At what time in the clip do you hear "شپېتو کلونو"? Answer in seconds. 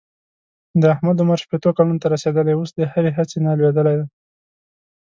1.43-2.01